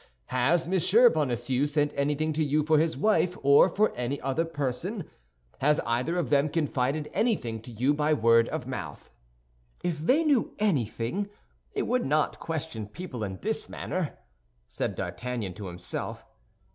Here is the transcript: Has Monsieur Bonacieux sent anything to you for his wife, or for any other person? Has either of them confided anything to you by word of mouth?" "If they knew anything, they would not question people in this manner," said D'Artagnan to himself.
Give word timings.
Has 0.33 0.67
Monsieur 0.67 1.11
Bonacieux 1.11 1.67
sent 1.67 1.93
anything 1.95 2.33
to 2.33 2.43
you 2.43 2.63
for 2.63 2.79
his 2.79 2.97
wife, 2.97 3.37
or 3.43 3.69
for 3.69 3.93
any 3.95 4.19
other 4.21 4.45
person? 4.45 5.07
Has 5.59 5.79
either 5.85 6.17
of 6.17 6.31
them 6.31 6.49
confided 6.49 7.07
anything 7.13 7.61
to 7.61 7.71
you 7.71 7.93
by 7.93 8.11
word 8.15 8.49
of 8.49 8.65
mouth?" 8.65 9.11
"If 9.83 9.99
they 9.99 10.23
knew 10.23 10.55
anything, 10.57 11.29
they 11.75 11.83
would 11.83 12.03
not 12.07 12.39
question 12.39 12.87
people 12.87 13.23
in 13.23 13.37
this 13.43 13.69
manner," 13.69 14.17
said 14.67 14.95
D'Artagnan 14.95 15.53
to 15.53 15.67
himself. 15.67 16.25